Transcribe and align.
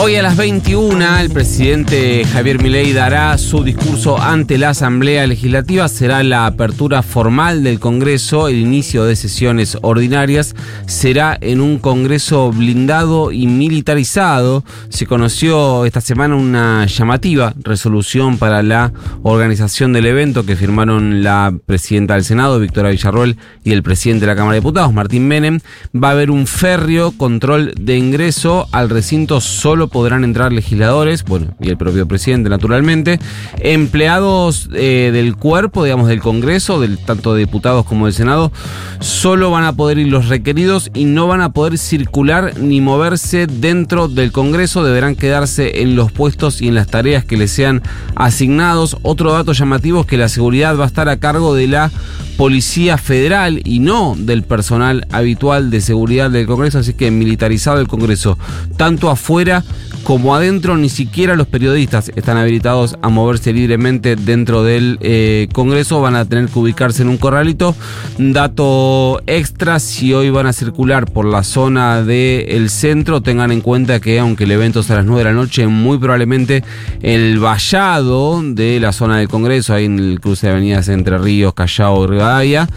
Hoy 0.00 0.14
a 0.14 0.22
las 0.22 0.36
21 0.36 1.18
el 1.18 1.28
presidente 1.30 2.24
Javier 2.24 2.62
Milei 2.62 2.92
dará 2.92 3.36
su 3.36 3.64
discurso 3.64 4.16
ante 4.16 4.56
la 4.56 4.70
Asamblea 4.70 5.26
Legislativa. 5.26 5.88
Será 5.88 6.22
la 6.22 6.46
apertura 6.46 7.02
formal 7.02 7.64
del 7.64 7.80
Congreso, 7.80 8.46
el 8.46 8.58
inicio 8.58 9.04
de 9.04 9.16
sesiones 9.16 9.76
ordinarias. 9.82 10.54
Será 10.86 11.36
en 11.40 11.60
un 11.60 11.80
Congreso 11.80 12.52
blindado 12.52 13.32
y 13.32 13.48
militarizado. 13.48 14.62
Se 14.88 15.04
conoció 15.04 15.84
esta 15.84 16.00
semana 16.00 16.36
una 16.36 16.86
llamativa 16.86 17.52
resolución 17.64 18.38
para 18.38 18.62
la 18.62 18.92
organización 19.24 19.92
del 19.92 20.06
evento 20.06 20.46
que 20.46 20.54
firmaron 20.54 21.24
la 21.24 21.52
presidenta 21.66 22.14
del 22.14 22.24
Senado, 22.24 22.60
Victoria 22.60 22.92
Villarroel, 22.92 23.36
y 23.64 23.72
el 23.72 23.82
presidente 23.82 24.26
de 24.26 24.32
la 24.32 24.36
Cámara 24.36 24.54
de 24.54 24.60
Diputados, 24.60 24.92
Martín 24.92 25.26
Menem. 25.26 25.58
Va 25.92 26.10
a 26.10 26.12
haber 26.12 26.30
un 26.30 26.46
férreo 26.46 27.10
control 27.10 27.74
de 27.78 27.96
ingreso 27.96 28.68
al 28.70 28.90
recinto 28.90 29.40
solo 29.40 29.87
podrán 29.88 30.24
entrar 30.24 30.52
legisladores, 30.52 31.24
bueno, 31.24 31.54
y 31.60 31.68
el 31.68 31.76
propio 31.76 32.06
presidente 32.06 32.50
naturalmente, 32.50 33.18
empleados 33.58 34.68
eh, 34.74 35.10
del 35.12 35.36
cuerpo, 35.36 35.84
digamos, 35.84 36.08
del 36.08 36.20
Congreso, 36.20 36.80
del, 36.80 36.98
tanto 36.98 37.34
de 37.34 37.40
diputados 37.40 37.84
como 37.84 38.06
del 38.06 38.14
Senado, 38.14 38.52
solo 39.00 39.50
van 39.50 39.64
a 39.64 39.72
poder 39.72 39.98
ir 39.98 40.08
los 40.08 40.28
requeridos 40.28 40.90
y 40.94 41.04
no 41.04 41.26
van 41.26 41.40
a 41.40 41.52
poder 41.52 41.78
circular 41.78 42.58
ni 42.58 42.80
moverse 42.80 43.46
dentro 43.46 44.08
del 44.08 44.32
Congreso, 44.32 44.84
deberán 44.84 45.16
quedarse 45.16 45.82
en 45.82 45.96
los 45.96 46.12
puestos 46.12 46.60
y 46.62 46.68
en 46.68 46.74
las 46.74 46.86
tareas 46.86 47.24
que 47.24 47.36
les 47.36 47.50
sean 47.50 47.82
asignados. 48.14 48.96
Otro 49.02 49.32
dato 49.32 49.52
llamativo 49.52 50.00
es 50.00 50.06
que 50.06 50.16
la 50.16 50.28
seguridad 50.28 50.76
va 50.78 50.84
a 50.84 50.88
estar 50.88 51.08
a 51.08 51.18
cargo 51.18 51.54
de 51.54 51.68
la 51.68 51.90
Policía 52.36 52.98
Federal 52.98 53.60
y 53.64 53.80
no 53.80 54.14
del 54.16 54.44
personal 54.44 55.06
habitual 55.10 55.70
de 55.70 55.80
seguridad 55.80 56.30
del 56.30 56.46
Congreso, 56.46 56.78
así 56.78 56.94
que 56.94 57.10
militarizado 57.10 57.80
el 57.80 57.88
Congreso, 57.88 58.38
tanto 58.76 59.10
afuera 59.10 59.64
como 60.08 60.34
adentro, 60.34 60.78
ni 60.78 60.88
siquiera 60.88 61.36
los 61.36 61.46
periodistas 61.46 62.10
están 62.16 62.38
habilitados 62.38 62.96
a 63.02 63.10
moverse 63.10 63.52
libremente 63.52 64.16
dentro 64.16 64.62
del 64.62 64.98
eh, 65.02 65.48
Congreso, 65.52 66.00
van 66.00 66.16
a 66.16 66.24
tener 66.24 66.48
que 66.48 66.58
ubicarse 66.58 67.02
en 67.02 67.10
un 67.10 67.18
corralito. 67.18 67.74
Dato 68.16 69.20
extra, 69.26 69.78
si 69.80 70.14
hoy 70.14 70.30
van 70.30 70.46
a 70.46 70.54
circular 70.54 71.04
por 71.10 71.26
la 71.26 71.42
zona 71.42 72.02
del 72.02 72.70
centro, 72.70 73.20
tengan 73.20 73.52
en 73.52 73.60
cuenta 73.60 74.00
que 74.00 74.18
aunque 74.18 74.44
el 74.44 74.52
evento 74.52 74.80
es 74.80 74.90
a 74.90 74.94
las 74.96 75.04
9 75.04 75.18
de 75.18 75.24
la 75.24 75.36
noche, 75.36 75.66
muy 75.66 75.98
probablemente 75.98 76.64
el 77.02 77.38
vallado 77.38 78.40
de 78.42 78.80
la 78.80 78.92
zona 78.92 79.18
del 79.18 79.28
Congreso, 79.28 79.74
ahí 79.74 79.84
en 79.84 79.98
el 79.98 80.20
cruce 80.20 80.46
de 80.46 80.54
avenidas 80.54 80.88
entre 80.88 81.18
Ríos, 81.18 81.52
Callao 81.52 82.04
y 82.04 82.06
Rivadavia, 82.06 82.68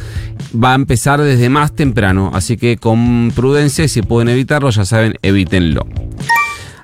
va 0.54 0.74
a 0.74 0.76
empezar 0.76 1.22
desde 1.22 1.48
más 1.48 1.74
temprano, 1.74 2.32
así 2.34 2.58
que 2.58 2.76
con 2.76 3.32
prudencia 3.34 3.88
si 3.88 4.02
pueden 4.02 4.28
evitarlo, 4.28 4.70
ya 4.70 4.84
saben, 4.84 5.16
evítenlo. 5.22 5.86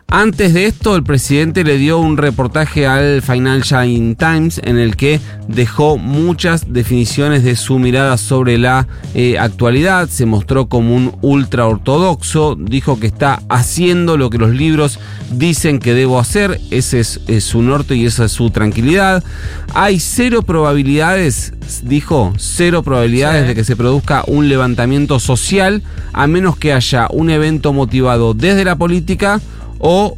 Antes 0.10 0.54
de 0.54 0.68
esto, 0.68 0.96
el 0.96 1.04
presidente 1.04 1.66
le 1.66 1.78
dio 1.78 2.00
un 2.00 2.16
reportaje 2.16 2.88
al 2.88 3.22
Financial 3.22 4.16
Times 4.18 4.62
en 4.64 4.78
el 4.78 4.96
que 4.96 5.20
dejó 5.50 5.98
muchas 5.98 6.72
definiciones 6.72 7.44
de 7.44 7.58
su 7.58 7.78
mirada 7.78 8.16
sobre 8.16 8.58
la 8.58 8.88
eh, 9.14 9.38
actualidad. 9.38 10.08
Se 10.08 10.26
mostró 10.26 10.70
como 10.70 10.96
un 10.96 11.14
ultra 11.22 11.68
ortodoxo, 11.68 12.56
dijo 12.58 13.02
que 13.02 13.08
está 13.08 13.42
haciendo 13.50 14.16
lo 14.16 14.30
que 14.30 14.38
los 14.38 14.52
libros 14.52 14.98
dicen 15.30 15.80
que 15.80 15.94
debo 15.94 16.20
hacer. 16.20 16.62
Ese 16.72 17.02
es, 17.02 17.20
es 17.28 17.44
su 17.44 17.62
norte 17.62 17.98
y 17.98 18.06
esa 18.06 18.26
es 18.26 18.32
su 18.32 18.50
tranquilidad. 18.50 19.26
Hay 19.74 20.00
cero 20.00 20.42
probabilidades, 20.42 21.52
dijo, 21.84 22.32
cero 22.38 22.82
probabilidades 22.82 23.42
Sí. 23.42 23.48
de 23.50 23.56
que 23.56 23.66
se 23.66 23.76
produzca 23.76 24.23
un 24.28 24.48
levantamiento 24.48 25.20
social 25.20 25.84
a 26.14 26.28
menos 26.28 26.56
que 26.58 26.72
haya 26.72 27.08
un 27.12 27.30
evento 27.30 27.73
motivado 27.73 28.34
desde 28.34 28.64
la 28.64 28.78
política 28.78 29.42
o, 29.80 30.17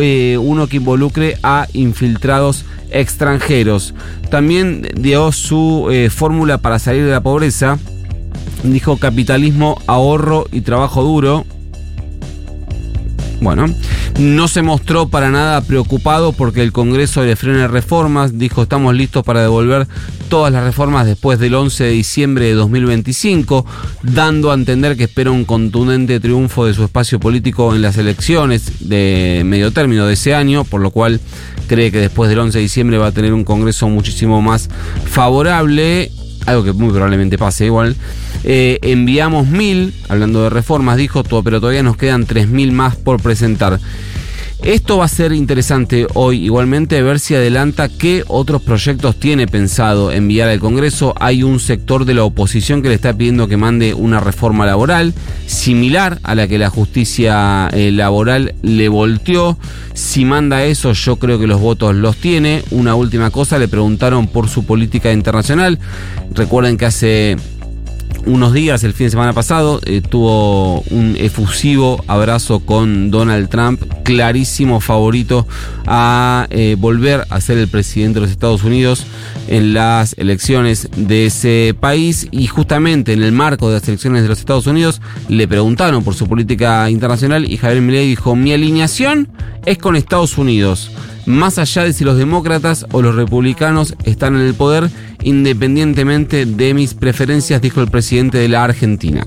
eh, 0.00 0.38
uno 0.40 0.66
que 0.66 0.76
involucre 0.78 1.36
a 1.42 1.66
infiltrados 1.72 2.64
extranjeros. 2.90 3.94
También 4.30 4.88
dio 4.96 5.32
su 5.32 5.88
eh, 5.90 6.10
fórmula 6.10 6.58
para 6.58 6.78
salir 6.78 7.04
de 7.04 7.12
la 7.12 7.22
pobreza. 7.22 7.78
Dijo 8.62 8.96
capitalismo, 8.96 9.80
ahorro 9.86 10.46
y 10.52 10.62
trabajo 10.62 11.02
duro. 11.02 11.44
Bueno, 13.40 13.66
no 14.18 14.48
se 14.48 14.62
mostró 14.62 15.08
para 15.08 15.30
nada 15.30 15.60
preocupado 15.60 16.32
porque 16.32 16.62
el 16.62 16.72
Congreso 16.72 17.22
le 17.24 17.36
frene 17.36 17.68
reformas. 17.68 18.36
Dijo, 18.36 18.62
estamos 18.62 18.94
listos 18.94 19.22
para 19.22 19.42
devolver 19.42 19.86
todas 20.28 20.52
las 20.52 20.64
reformas 20.64 21.06
después 21.06 21.38
del 21.38 21.54
11 21.54 21.84
de 21.84 21.90
diciembre 21.90 22.46
de 22.46 22.54
2025, 22.54 23.64
dando 24.02 24.50
a 24.50 24.54
entender 24.54 24.96
que 24.96 25.04
espera 25.04 25.30
un 25.30 25.44
contundente 25.44 26.18
triunfo 26.18 26.66
de 26.66 26.74
su 26.74 26.84
espacio 26.84 27.20
político 27.20 27.74
en 27.74 27.82
las 27.82 27.96
elecciones 27.96 28.88
de 28.88 29.42
medio 29.44 29.72
término 29.72 30.06
de 30.06 30.14
ese 30.14 30.34
año, 30.34 30.64
por 30.64 30.80
lo 30.80 30.90
cual 30.90 31.20
cree 31.68 31.92
que 31.92 32.00
después 32.00 32.28
del 32.28 32.40
11 32.40 32.58
de 32.58 32.62
diciembre 32.62 32.98
va 32.98 33.08
a 33.08 33.12
tener 33.12 33.32
un 33.32 33.44
Congreso 33.44 33.88
muchísimo 33.88 34.42
más 34.42 34.68
favorable 35.06 36.10
algo 36.48 36.64
que 36.64 36.72
muy 36.72 36.90
probablemente 36.90 37.38
pase 37.38 37.66
igual. 37.66 37.96
Eh, 38.44 38.78
enviamos 38.82 39.46
mil, 39.48 39.94
hablando 40.08 40.42
de 40.44 40.50
reformas, 40.50 40.96
dijo, 40.96 41.22
to- 41.24 41.42
pero 41.42 41.60
todavía 41.60 41.82
nos 41.82 41.96
quedan 41.96 42.26
tres 42.26 42.48
mil 42.48 42.72
más 42.72 42.96
por 42.96 43.20
presentar. 43.22 43.78
Esto 44.62 44.98
va 44.98 45.04
a 45.04 45.08
ser 45.08 45.32
interesante 45.32 46.08
hoy 46.14 46.44
igualmente 46.44 47.00
ver 47.00 47.20
si 47.20 47.34
adelanta 47.34 47.88
qué 47.88 48.24
otros 48.26 48.60
proyectos 48.60 49.14
tiene 49.16 49.46
pensado 49.46 50.10
enviar 50.10 50.48
al 50.48 50.58
Congreso. 50.58 51.14
Hay 51.20 51.44
un 51.44 51.60
sector 51.60 52.04
de 52.04 52.14
la 52.14 52.24
oposición 52.24 52.82
que 52.82 52.88
le 52.88 52.96
está 52.96 53.16
pidiendo 53.16 53.46
que 53.46 53.56
mande 53.56 53.94
una 53.94 54.18
reforma 54.18 54.66
laboral 54.66 55.14
similar 55.46 56.18
a 56.24 56.34
la 56.34 56.48
que 56.48 56.58
la 56.58 56.70
justicia 56.70 57.68
eh, 57.72 57.92
laboral 57.92 58.56
le 58.62 58.88
volteó. 58.88 59.56
Si 59.94 60.24
manda 60.24 60.64
eso, 60.64 60.92
yo 60.92 61.16
creo 61.16 61.38
que 61.38 61.46
los 61.46 61.60
votos 61.60 61.94
los 61.94 62.16
tiene. 62.16 62.64
Una 62.72 62.96
última 62.96 63.30
cosa, 63.30 63.58
le 63.58 63.68
preguntaron 63.68 64.26
por 64.26 64.48
su 64.48 64.66
política 64.66 65.12
internacional. 65.12 65.78
Recuerden 66.32 66.76
que 66.76 66.86
hace 66.86 67.36
unos 68.26 68.52
días, 68.52 68.84
el 68.84 68.92
fin 68.92 69.06
de 69.06 69.10
semana 69.10 69.32
pasado, 69.32 69.80
eh, 69.84 70.00
tuvo 70.00 70.80
un 70.90 71.16
efusivo 71.18 72.04
abrazo 72.06 72.60
con 72.60 73.10
Donald 73.10 73.48
Trump, 73.48 73.82
clarísimo 74.04 74.80
favorito 74.80 75.46
a 75.86 76.46
eh, 76.50 76.76
volver 76.78 77.24
a 77.30 77.40
ser 77.40 77.58
el 77.58 77.68
presidente 77.68 78.16
de 78.16 78.20
los 78.22 78.30
Estados 78.30 78.64
Unidos 78.64 79.06
en 79.48 79.74
las 79.74 80.14
elecciones 80.18 80.88
de 80.96 81.26
ese 81.26 81.74
país. 81.78 82.28
Y 82.30 82.46
justamente 82.46 83.12
en 83.12 83.22
el 83.22 83.32
marco 83.32 83.68
de 83.68 83.74
las 83.74 83.88
elecciones 83.88 84.22
de 84.22 84.28
los 84.28 84.38
Estados 84.38 84.66
Unidos 84.66 85.00
le 85.28 85.48
preguntaron 85.48 86.04
por 86.04 86.14
su 86.14 86.28
política 86.28 86.88
internacional 86.90 87.50
y 87.50 87.56
Javier 87.56 87.82
Milei 87.82 88.08
dijo 88.08 88.36
mi 88.36 88.52
alineación 88.52 89.28
es 89.64 89.78
con 89.78 89.96
Estados 89.96 90.38
Unidos. 90.38 90.90
Más 91.26 91.58
allá 91.58 91.84
de 91.84 91.92
si 91.92 92.04
los 92.04 92.16
demócratas 92.16 92.86
o 92.90 93.02
los 93.02 93.14
republicanos 93.14 93.94
están 94.04 94.34
en 94.34 94.40
el 94.40 94.54
poder, 94.54 94.90
independientemente 95.22 96.46
de 96.46 96.74
mis 96.74 96.94
preferencias, 96.94 97.60
dijo 97.60 97.80
el 97.80 97.90
presidente 97.90 98.38
de 98.38 98.48
la 98.48 98.64
Argentina. 98.64 99.26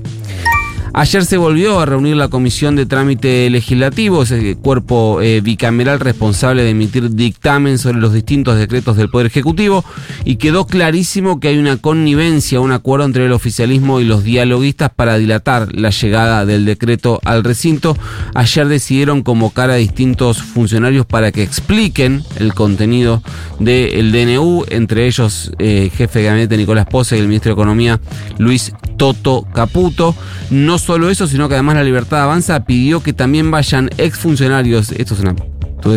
Ayer 0.93 1.23
se 1.23 1.37
volvió 1.37 1.79
a 1.79 1.85
reunir 1.85 2.17
la 2.17 2.27
Comisión 2.27 2.75
de 2.75 2.85
Trámite 2.85 3.49
Legislativo, 3.49 4.23
ese 4.23 4.55
cuerpo 4.57 5.21
eh, 5.21 5.39
bicameral 5.39 6.01
responsable 6.01 6.63
de 6.63 6.71
emitir 6.71 7.11
dictamen 7.11 7.77
sobre 7.77 8.01
los 8.01 8.11
distintos 8.11 8.57
decretos 8.57 8.97
del 8.97 9.09
Poder 9.09 9.27
Ejecutivo, 9.27 9.85
y 10.25 10.35
quedó 10.35 10.67
clarísimo 10.67 11.39
que 11.39 11.47
hay 11.47 11.59
una 11.59 11.77
connivencia, 11.77 12.59
un 12.59 12.73
acuerdo 12.73 13.05
entre 13.05 13.25
el 13.25 13.31
oficialismo 13.31 14.01
y 14.01 14.03
los 14.03 14.25
dialoguistas 14.25 14.91
para 14.93 15.17
dilatar 15.17 15.73
la 15.73 15.91
llegada 15.91 16.45
del 16.45 16.65
decreto 16.65 17.21
al 17.23 17.45
recinto. 17.45 17.97
Ayer 18.35 18.67
decidieron 18.67 19.23
convocar 19.23 19.69
a 19.69 19.75
distintos 19.75 20.41
funcionarios 20.43 21.05
para 21.05 21.31
que 21.31 21.41
expliquen 21.41 22.21
el 22.37 22.53
contenido 22.53 23.23
del 23.59 24.11
DNU, 24.11 24.65
entre 24.67 25.07
ellos 25.07 25.53
eh, 25.57 25.89
jefe 25.95 26.19
de 26.19 26.25
gabinete 26.25 26.57
Nicolás 26.57 26.87
Pose 26.87 27.15
y 27.15 27.21
el 27.21 27.27
ministro 27.27 27.51
de 27.51 27.53
Economía 27.53 28.01
Luis 28.37 28.73
Toto 29.01 29.47
Caputo. 29.51 30.15
No 30.51 30.77
solo 30.77 31.09
eso, 31.09 31.25
sino 31.25 31.49
que 31.49 31.55
además 31.55 31.73
la 31.73 31.83
Libertad 31.83 32.21
Avanza 32.21 32.65
pidió 32.65 33.01
que 33.01 33.13
también 33.13 33.49
vayan 33.49 33.89
exfuncionarios, 33.97 34.91
esto 34.91 35.15
es 35.15 35.21
una 35.21 35.33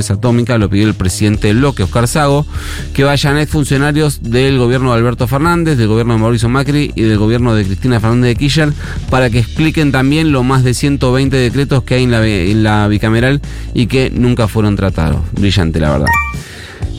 atómica, 0.09 0.57
lo 0.57 0.71
pidió 0.71 0.87
el 0.87 0.95
presidente 0.95 1.49
del 1.49 1.59
bloque, 1.59 1.83
Oscar 1.83 2.09
Sago, 2.09 2.47
que 2.95 3.05
vayan 3.05 3.37
exfuncionarios 3.37 4.23
del 4.23 4.57
gobierno 4.57 4.91
de 4.91 4.97
Alberto 4.97 5.27
Fernández, 5.27 5.77
del 5.77 5.89
gobierno 5.89 6.15
de 6.15 6.21
Mauricio 6.21 6.49
Macri 6.49 6.93
y 6.95 7.03
del 7.03 7.19
gobierno 7.19 7.55
de 7.55 7.67
Cristina 7.67 8.01
Fernández 8.01 8.29
de 8.29 8.37
Kirchner, 8.37 8.73
para 9.11 9.29
que 9.29 9.41
expliquen 9.41 9.93
también 9.93 10.33
los 10.33 10.43
más 10.43 10.65
de 10.65 10.73
120 10.73 11.37
decretos 11.37 11.83
que 11.83 11.97
hay 11.97 12.05
en 12.05 12.11
la, 12.11 12.27
en 12.27 12.63
la 12.63 12.89
bicameral 12.89 13.43
y 13.75 13.87
que 13.87 14.09
nunca 14.09 14.49
fueron 14.49 14.77
tratados. 14.77 15.21
Brillante, 15.33 15.79
la 15.79 15.91
verdad. 15.91 16.09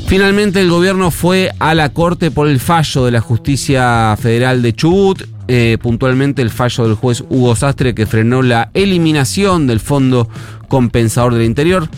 Finalmente 0.05 0.61
el 0.61 0.69
gobierno 0.69 1.09
fue 1.09 1.51
a 1.57 1.73
la 1.73 1.89
corte 1.89 2.29
por 2.29 2.47
el 2.47 2.59
fallo 2.59 3.05
de 3.05 3.11
la 3.11 3.21
justicia 3.21 4.15
federal 4.21 4.61
de 4.61 4.73
Chubut. 4.73 5.34
Eh, 5.47 5.77
puntualmente 5.81 6.41
el 6.41 6.49
fallo 6.49 6.85
del 6.85 6.95
juez 6.95 7.23
Hugo 7.29 7.55
Sastre 7.55 7.95
que 7.95 8.05
frenó 8.05 8.41
la 8.41 8.69
eliminación 8.73 9.67
del 9.67 9.79
fondo 9.79 10.27
compensador 10.67 11.33
del 11.33 11.45
interior 11.45 11.89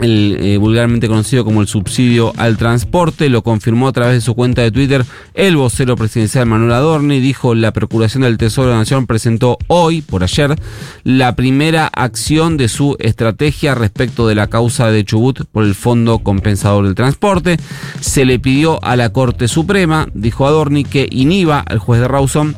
el 0.00 0.38
eh, 0.40 0.56
vulgarmente 0.56 1.08
conocido 1.08 1.44
como 1.44 1.60
el 1.60 1.68
subsidio 1.68 2.32
al 2.36 2.56
transporte, 2.56 3.28
lo 3.28 3.42
confirmó 3.42 3.88
a 3.88 3.92
través 3.92 4.14
de 4.14 4.20
su 4.20 4.34
cuenta 4.34 4.62
de 4.62 4.70
Twitter 4.70 5.04
el 5.34 5.56
vocero 5.56 5.96
presidencial 5.96 6.46
Manuel 6.46 6.72
Adorni, 6.72 7.20
dijo 7.20 7.54
la 7.54 7.72
Procuración 7.72 8.22
del 8.22 8.38
Tesoro 8.38 8.68
de 8.68 8.72
la 8.74 8.80
Nación 8.80 9.06
presentó 9.06 9.58
hoy, 9.66 10.02
por 10.02 10.22
ayer, 10.22 10.56
la 11.04 11.36
primera 11.36 11.86
acción 11.86 12.56
de 12.56 12.68
su 12.68 12.96
estrategia 13.00 13.74
respecto 13.74 14.26
de 14.26 14.34
la 14.34 14.48
causa 14.48 14.90
de 14.90 15.04
Chubut 15.04 15.44
por 15.50 15.64
el 15.64 15.74
Fondo 15.74 16.20
Compensador 16.20 16.84
del 16.84 16.94
Transporte. 16.94 17.58
Se 18.00 18.24
le 18.24 18.38
pidió 18.38 18.82
a 18.82 18.96
la 18.96 19.10
Corte 19.10 19.48
Suprema, 19.48 20.08
dijo 20.14 20.46
Adorni, 20.46 20.84
que 20.84 21.06
inhiba 21.10 21.60
al 21.60 21.78
juez 21.78 22.00
de 22.00 22.08
Rawson 22.08 22.56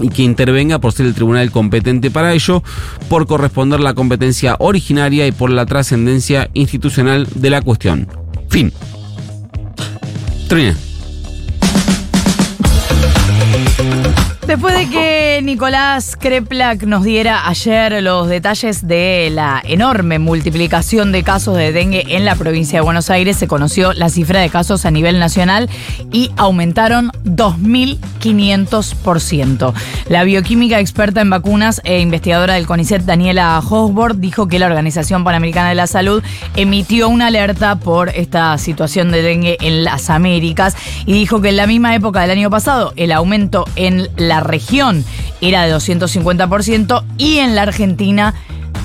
y 0.00 0.08
que 0.08 0.22
intervenga 0.22 0.78
por 0.78 0.92
ser 0.92 1.06
el 1.06 1.14
tribunal 1.14 1.50
competente 1.50 2.10
para 2.10 2.32
ello, 2.32 2.62
por 3.08 3.26
corresponder 3.26 3.80
la 3.80 3.94
competencia 3.94 4.56
originaria 4.58 5.26
y 5.26 5.32
por 5.32 5.50
la 5.50 5.66
trascendencia 5.66 6.50
institucional 6.54 7.26
de 7.34 7.50
la 7.50 7.62
cuestión. 7.62 8.08
Fin. 8.48 8.72
Después 14.46 14.76
de 14.76 14.88
que 14.90 15.40
Nicolás 15.42 16.16
Kreplak 16.20 16.82
nos 16.82 17.02
diera 17.02 17.48
ayer 17.48 18.02
los 18.02 18.28
detalles 18.28 18.86
de 18.86 19.30
la 19.32 19.62
enorme 19.64 20.18
multiplicación 20.18 21.12
de 21.12 21.22
casos 21.22 21.56
de 21.56 21.72
dengue 21.72 22.04
en 22.10 22.26
la 22.26 22.34
provincia 22.34 22.78
de 22.78 22.84
Buenos 22.84 23.08
Aires, 23.08 23.38
se 23.38 23.48
conoció 23.48 23.94
la 23.94 24.10
cifra 24.10 24.40
de 24.40 24.50
casos 24.50 24.84
a 24.84 24.90
nivel 24.90 25.18
nacional 25.18 25.70
y 26.12 26.30
aumentaron 26.36 27.10
2.500%. 27.24 29.72
La 30.08 30.24
bioquímica 30.24 30.78
experta 30.78 31.22
en 31.22 31.30
vacunas 31.30 31.80
e 31.84 32.00
investigadora 32.00 32.52
del 32.54 32.66
CONICET, 32.66 33.00
Daniela 33.02 33.58
Hosbord, 33.58 34.16
dijo 34.16 34.46
que 34.46 34.58
la 34.58 34.66
Organización 34.66 35.24
Panamericana 35.24 35.70
de 35.70 35.76
la 35.76 35.86
Salud 35.86 36.22
emitió 36.54 37.08
una 37.08 37.28
alerta 37.28 37.76
por 37.76 38.10
esta 38.10 38.58
situación 38.58 39.10
de 39.10 39.22
dengue 39.22 39.56
en 39.62 39.84
las 39.84 40.10
Américas 40.10 40.76
y 41.06 41.14
dijo 41.14 41.40
que 41.40 41.48
en 41.48 41.56
la 41.56 41.66
misma 41.66 41.94
época 41.94 42.20
del 42.20 42.32
año 42.32 42.50
pasado 42.50 42.92
el 42.96 43.10
aumento 43.10 43.64
en 43.76 44.10
la 44.16 44.33
región 44.40 45.04
era 45.40 45.64
de 45.64 45.74
250% 45.74 47.04
y 47.18 47.38
en 47.38 47.54
la 47.54 47.62
Argentina 47.62 48.34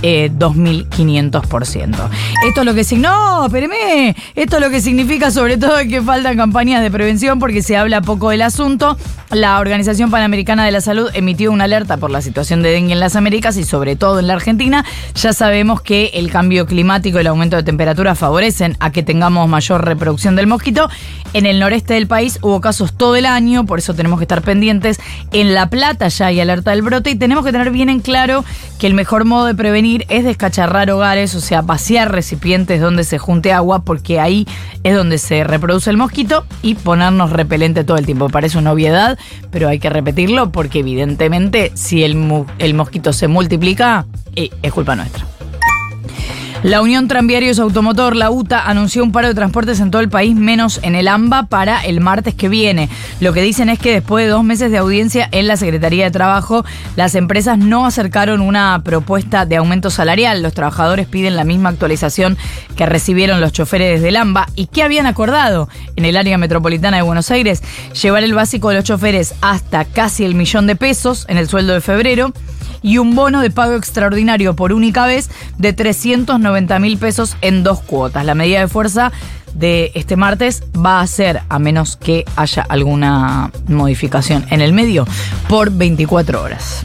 eh, 0.02 0.32
2.500%. 0.34 2.10
Esto 2.48 2.60
es 2.62 2.66
lo 2.66 2.74
que 2.74 2.84
significa, 2.84 3.12
no, 3.12 3.46
espéreme, 3.46 4.16
esto 4.36 4.58
es 4.58 4.62
lo 4.62 4.70
que 4.70 4.82
significa 4.82 5.32
sobre 5.32 5.58
todo 5.58 5.78
que 5.90 6.02
faltan 6.02 6.38
campañas 6.38 6.82
de 6.82 6.92
prevención 6.92 7.40
porque 7.40 7.62
se 7.62 7.78
habla 7.78 8.02
poco 8.02 8.30
del 8.30 8.42
asunto. 8.42 8.98
La 9.32 9.60
Organización 9.60 10.10
Panamericana 10.10 10.66
de 10.66 10.72
la 10.72 10.82
Salud 10.82 11.10
emitió 11.14 11.52
una 11.52 11.66
alerta 11.66 11.98
por 11.98 12.10
la 12.10 12.22
situación 12.22 12.64
de 12.64 12.72
dengue 12.72 12.94
en 12.94 13.00
las 13.00 13.16
Américas 13.16 13.58
y 13.58 13.64
sobre 13.64 13.96
todo 13.96 14.20
en 14.20 14.28
la 14.28 14.34
Argentina. 14.34 14.84
Ya 15.16 15.34
sabemos 15.34 15.82
que 15.82 16.12
el 16.16 16.32
cambio 16.32 16.66
climático 16.66 17.18
y 17.18 17.22
el 17.22 17.28
aumento 17.28 17.56
de 17.56 17.64
temperatura 17.64 18.16
favorecen 18.16 18.76
a 18.80 18.92
que 18.92 19.04
tengamos 19.04 19.48
mayor 19.48 19.86
reproducción 19.86 20.36
del 20.36 20.48
mosquito. 20.48 20.90
En 21.34 21.46
el 21.46 21.60
noreste 21.60 21.94
del 21.94 22.08
país 22.08 22.40
hubo 22.42 22.60
casos 22.60 22.94
todo 22.94 23.16
el 23.16 23.28
año, 23.28 23.68
por 23.68 23.78
eso 23.78 23.94
tenemos 23.94 24.18
que 24.18 24.24
estar 24.24 24.42
pendientes. 24.42 25.00
En 25.32 25.54
La 25.54 25.70
Plata 25.70 26.08
ya 26.08 26.28
hay 26.28 26.40
alerta 26.40 26.72
del 26.72 26.82
brote 26.82 27.12
y 27.12 27.16
tenemos 27.16 27.46
que 27.46 27.52
tener 27.52 27.70
bien 27.70 27.90
en 27.90 28.00
claro 28.00 28.44
que 28.80 28.88
el 28.88 28.96
mejor 28.96 29.26
modo 29.26 29.46
de 29.46 29.54
prevenir 29.54 29.89
es 30.10 30.24
descacharrar 30.24 30.90
hogares, 30.92 31.36
o 31.36 31.40
sea, 31.40 31.62
vaciar 31.62 32.12
recipientes 32.12 32.82
donde 32.82 33.04
se 33.04 33.18
junte 33.18 33.52
agua, 33.52 33.84
porque 33.84 34.20
ahí 34.20 34.48
es 34.84 34.96
donde 34.96 35.18
se 35.18 35.44
reproduce 35.44 35.90
el 35.90 35.98
mosquito 35.98 36.46
y 36.62 36.76
ponernos 36.76 37.32
repelente 37.32 37.84
todo 37.84 37.98
el 37.98 38.06
tiempo. 38.06 38.30
Parece 38.30 38.58
una 38.58 38.72
obviedad, 38.72 39.18
pero 39.52 39.68
hay 39.68 39.80
que 39.80 39.90
repetirlo 39.90 40.52
porque 40.52 40.80
evidentemente 40.80 41.72
si 41.76 42.04
el, 42.04 42.46
el 42.60 42.74
mosquito 42.74 43.14
se 43.14 43.28
multiplica, 43.28 44.06
eh, 44.36 44.50
es 44.62 44.72
culpa 44.72 44.96
nuestra. 44.96 45.29
La 46.62 46.82
Unión 46.82 47.08
Tranviarios 47.08 47.58
Automotor, 47.58 48.18
la 48.18 48.32
UTA, 48.32 48.68
anunció 48.68 49.02
un 49.02 49.14
paro 49.14 49.30
de 49.30 49.34
transportes 49.34 49.80
en 49.80 49.92
todo 49.92 50.02
el 50.02 50.10
país, 50.10 50.36
menos 50.36 50.82
en 50.84 50.94
el 50.94 51.08
AMBA, 51.08 51.44
para 51.44 51.80
el 51.86 52.02
martes 52.02 52.36
que 52.36 52.50
viene. 52.50 52.90
Lo 53.22 53.32
que 53.32 53.42
dicen 53.42 53.70
es 53.70 53.80
que 53.80 53.94
después 53.94 54.26
de 54.26 54.32
dos 54.32 54.44
meses 54.44 54.70
de 54.70 54.78
audiencia 54.78 55.30
en 55.32 55.48
la 55.48 55.56
Secretaría 55.56 56.04
de 56.04 56.12
Trabajo, 56.12 56.66
las 56.98 57.16
empresas 57.16 57.58
no 57.58 57.86
acercaron 57.86 58.42
una 58.42 58.82
propuesta 58.84 59.46
de 59.46 59.56
aumento 59.56 59.90
salarial. 59.90 60.44
Los 60.44 60.54
trabajadores 60.54 61.08
piden 61.08 61.38
la 61.38 61.46
misma 61.46 61.70
actualización 61.70 62.38
que 62.76 62.86
recibieron 62.86 63.40
los 63.40 63.54
choferes 63.54 63.94
desde 63.94 64.10
el 64.10 64.18
AMBA. 64.18 64.48
¿Y 64.56 64.66
qué 64.68 64.84
habían 64.84 65.06
acordado 65.06 65.70
en 65.96 66.04
el 66.04 66.18
área 66.18 66.38
metropolitana 66.38 66.98
de 66.98 67.04
Buenos 67.04 67.32
Aires? 67.32 67.64
Llevar 68.02 68.26
el 68.26 68.34
básico 68.34 68.68
de 68.68 68.76
los 68.76 68.84
choferes 68.84 69.34
hasta 69.40 69.86
casi 69.86 70.26
el 70.26 70.36
millón 70.36 70.68
de 70.68 70.76
pesos 70.76 71.26
en 71.30 71.38
el 71.38 71.48
sueldo 71.48 71.72
de 71.72 71.80
febrero 71.80 72.34
y 72.82 72.98
un 72.98 73.16
bono 73.16 73.42
de 73.42 73.52
pago 73.52 73.76
extraordinario 73.76 74.56
por 74.56 74.74
única 74.74 75.06
vez 75.06 75.30
de 75.58 75.74
390 75.74 76.80
mil 76.80 76.98
pesos 76.98 77.38
en 77.42 77.64
dos 77.64 77.82
cuotas. 77.82 78.26
La 78.26 78.36
medida 78.36 78.60
de 78.60 78.68
fuerza 78.68 79.12
de 79.54 79.92
este 79.96 80.16
martes 80.16 80.64
va 80.76 81.02
a 81.02 81.08
ser, 81.08 81.42
a 81.50 81.60
menos 81.60 81.98
que 81.98 82.26
haya 82.36 82.62
alguna 82.62 83.52
modificación 83.68 84.46
en 84.52 84.62
el 84.62 84.74
medio, 84.74 85.08
por 85.48 85.72
24 85.72 86.42
horas. 86.42 86.84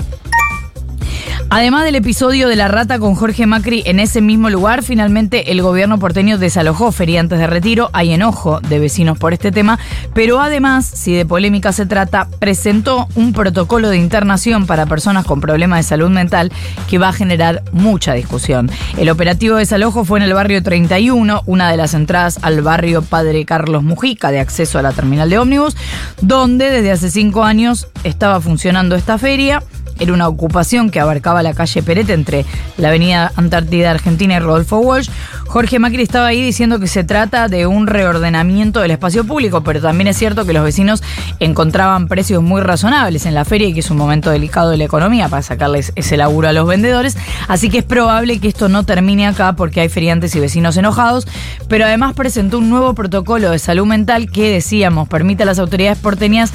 Además 1.57 1.85
del 1.85 1.95
episodio 1.95 2.49
de 2.49 2.57
la 2.57 2.67
rata 2.67 2.99
con 2.99 3.15
Jorge 3.15 3.47
Macri 3.47 3.85
en 3.87 4.01
ese 4.01 4.21
mismo 4.21 4.51
lugar, 4.51 4.83
finalmente 4.83 5.53
el 5.53 5.63
gobierno 5.63 6.01
porteño 6.01 6.37
desalojó 6.37 6.91
feriantes 6.91 7.39
de 7.39 7.47
retiro. 7.47 7.91
Hay 7.93 8.13
enojo 8.13 8.59
de 8.59 8.81
vecinos 8.81 9.19
por 9.19 9.33
este 9.33 9.53
tema, 9.53 9.79
pero 10.15 10.41
además, 10.41 10.85
si 10.85 11.15
de 11.15 11.25
polémica 11.25 11.73
se 11.73 11.87
trata, 11.87 12.27
presentó 12.41 13.07
un 13.15 13.33
protocolo 13.33 13.89
de 13.91 13.99
internación 13.99 14.67
para 14.67 14.87
personas 14.87 15.27
con 15.27 15.41
problemas 15.41 15.79
de 15.79 15.83
salud 15.85 16.11
mental 16.11 16.51
que 16.91 16.99
va 16.99 17.11
a 17.11 17.13
generar 17.13 17.63
mucha 17.71 18.15
discusión. 18.15 18.69
El 18.99 19.09
operativo 19.09 19.55
de 19.55 19.61
desalojo 19.61 20.05
fue 20.05 20.19
en 20.19 20.25
el 20.25 20.35
barrio 20.35 20.61
31, 20.61 21.45
una 21.47 21.71
de 21.71 21.77
las 21.77 21.95
entradas 21.95 22.41
al 22.43 22.63
barrio 22.63 23.03
Padre 23.03 23.45
Carlos 23.45 23.85
Mujica 23.85 24.33
de 24.33 24.41
acceso 24.41 24.81
a 24.81 24.83
la 24.83 24.91
terminal 24.91 25.31
de 25.31 25.39
ómnibus, 25.39 25.77
donde 26.21 26.73
desde 26.73 26.91
hace 26.91 27.13
cinco 27.13 27.45
años 27.45 27.87
estaba 28.03 28.41
funcionando 28.41 28.97
esta 28.97 29.19
feria. 29.19 29.63
Era 29.99 30.13
una 30.13 30.29
ocupación 30.29 30.91
que 30.91 31.01
abarcaba 31.01 31.43
la 31.43 31.55
calle 31.55 31.83
Perete 31.83 32.13
entre 32.13 32.45
la 32.79 32.89
avenida 32.89 33.33
Antártida 33.37 33.91
Argentina 33.91 34.37
y 34.37 34.39
Rodolfo 34.41 34.79
Walsh. 34.79 35.09
Jorge 35.47 35.79
Macri 35.79 36.03
estaba 36.03 36.27
ahí 36.27 36.43
diciendo 36.43 36.81
que 36.81 36.89
se 36.89 37.05
trata 37.05 37.49
de 37.49 37.67
un 37.67 37.87
reordenamiento 37.87 38.81
del 38.81 38.91
espacio 38.91 39.25
público, 39.25 39.63
pero 39.63 39.81
también 39.81 40.09
es 40.09 40.17
cierto 40.17 40.45
que 40.45 40.53
los 40.53 40.65
vecinos 40.65 41.03
encontraban 41.39 42.09
precios 42.09 42.43
muy 42.43 42.61
razonables 42.61 43.27
en 43.27 43.35
la 43.35 43.45
feria 43.45 43.69
y 43.69 43.75
que 43.75 43.81
es 43.81 43.91
un 43.91 43.97
momento 43.97 44.31
delicado 44.31 44.71
de 44.71 44.79
la 44.79 44.85
economía 44.85 45.29
para 45.29 45.43
sacarles 45.43 45.93
ese 45.95 46.17
laburo 46.17 46.49
a 46.49 46.53
los 46.53 46.67
vendedores. 46.67 47.17
Así 47.47 47.71
que 47.71 47.79
es 47.79 47.85
probable 47.85 48.41
que 48.41 48.49
esto 48.49 48.69
no 48.69 48.85
termine 48.85 49.27
acá 49.27 49.55
porque 49.55 49.81
hay 49.81 49.89
feriantes 49.89 50.35
y 50.35 50.41
vecinos 50.41 50.77
enojados, 50.77 51.29
pero 51.69 51.85
además 51.85 52.15
presentó 52.15 52.59
un 52.59 52.71
nuevo 52.71 52.95
protocolo 52.95 53.51
de 53.51 53.59
salud 53.59 53.87
mental 53.87 54.31
que, 54.31 54.51
decíamos, 54.51 55.09
permite 55.09 55.45
a 55.45 55.47
las 55.47 55.59
autoridades 55.59 55.99
porteñas 55.99 56.53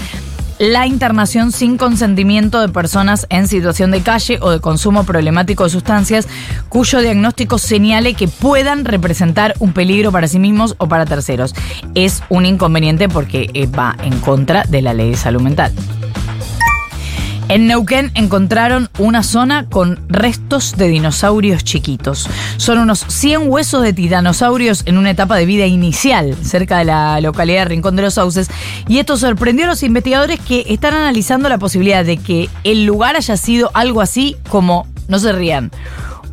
la 0.59 0.85
internación 0.85 1.51
sin 1.53 1.77
consentimiento 1.77 2.59
de 2.59 2.69
personas 2.69 3.25
en 3.29 3.47
situación 3.47 3.91
de 3.91 4.01
calle 4.01 4.37
o 4.41 4.51
de 4.51 4.59
consumo 4.59 5.05
problemático 5.05 5.63
de 5.63 5.69
sustancias 5.69 6.27
cuyo 6.67 6.99
diagnóstico 6.99 7.57
señale 7.57 8.13
que 8.13 8.27
puedan 8.27 8.83
representar 8.85 9.55
un 9.59 9.73
peligro 9.73 10.11
para 10.11 10.27
sí 10.27 10.37
mismos 10.37 10.75
o 10.77 10.87
para 10.87 11.05
terceros. 11.05 11.55
Es 11.95 12.21
un 12.29 12.45
inconveniente 12.45 13.07
porque 13.07 13.49
eh, 13.53 13.67
va 13.67 13.95
en 14.03 14.19
contra 14.19 14.63
de 14.63 14.81
la 14.81 14.93
ley 14.93 15.11
de 15.11 15.17
salud 15.17 15.41
mental. 15.41 15.71
En 17.49 17.65
Neuquén 17.65 18.11
encontraron 18.13 18.89
una 18.99 19.23
zona 19.23 19.65
con 19.65 19.99
restos 20.07 20.77
de 20.77 20.87
dinosaurios 20.87 21.63
chiquitos. 21.63 22.29
Son 22.57 22.77
unos 22.77 22.99
100 23.07 23.49
huesos 23.49 23.81
de 23.81 23.91
titanosaurios 23.91 24.83
en 24.85 24.99
una 24.99 25.09
etapa 25.09 25.35
de 25.35 25.47
vida 25.47 25.65
inicial 25.65 26.35
cerca 26.43 26.77
de 26.77 26.85
la 26.85 27.19
localidad 27.21 27.61
de 27.61 27.69
Rincón 27.69 27.95
de 27.95 28.03
los 28.03 28.13
Sauces. 28.13 28.51
Y 28.87 28.99
esto 28.99 29.17
sorprendió 29.17 29.65
a 29.65 29.69
los 29.69 29.81
investigadores 29.81 30.39
que 30.39 30.63
están 30.69 30.93
analizando 30.93 31.49
la 31.49 31.57
posibilidad 31.57 32.05
de 32.05 32.17
que 32.17 32.51
el 32.63 32.85
lugar 32.85 33.15
haya 33.15 33.35
sido 33.35 33.71
algo 33.73 34.01
así 34.01 34.37
como, 34.49 34.85
no 35.07 35.17
se 35.17 35.31
rían, 35.31 35.71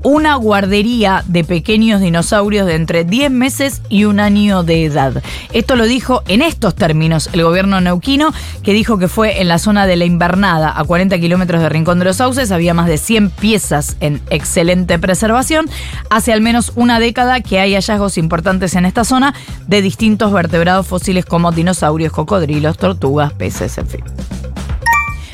una 0.02 0.34
guardería 0.36 1.24
de 1.26 1.44
pequeños 1.44 2.00
dinosaurios 2.00 2.66
de 2.66 2.74
entre 2.74 3.04
10 3.04 3.30
meses 3.30 3.82
y 3.88 4.04
un 4.04 4.20
año 4.20 4.62
de 4.62 4.84
edad. 4.84 5.22
Esto 5.52 5.76
lo 5.76 5.84
dijo 5.84 6.22
en 6.28 6.42
estos 6.42 6.74
términos 6.74 7.30
el 7.32 7.42
gobierno 7.42 7.80
neuquino, 7.80 8.32
que 8.62 8.72
dijo 8.72 8.98
que 8.98 9.08
fue 9.08 9.40
en 9.40 9.48
la 9.48 9.58
zona 9.58 9.86
de 9.86 9.96
la 9.96 10.04
invernada, 10.04 10.72
a 10.76 10.84
40 10.84 11.18
kilómetros 11.18 11.60
de 11.60 11.68
Rincón 11.68 11.98
de 11.98 12.04
los 12.04 12.16
Sauces, 12.16 12.52
había 12.52 12.74
más 12.74 12.86
de 12.86 12.98
100 12.98 13.30
piezas 13.30 13.96
en 14.00 14.20
excelente 14.30 14.98
preservación. 14.98 15.68
Hace 16.10 16.32
al 16.32 16.40
menos 16.40 16.72
una 16.76 17.00
década 17.00 17.40
que 17.40 17.60
hay 17.60 17.74
hallazgos 17.74 18.18
importantes 18.18 18.74
en 18.74 18.86
esta 18.86 19.04
zona 19.04 19.34
de 19.66 19.82
distintos 19.82 20.32
vertebrados 20.32 20.86
fósiles 20.86 21.24
como 21.24 21.52
dinosaurios, 21.52 22.12
cocodrilos, 22.12 22.78
tortugas, 22.78 23.32
peces, 23.32 23.78
en 23.78 23.86
fin. 23.86 24.04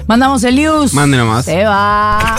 Mandamos 0.07 0.43
el 0.45 0.57
news. 0.57 0.93
Mándenos 0.95 1.27
más. 1.27 1.45
Se 1.45 1.65
va. 1.65 2.37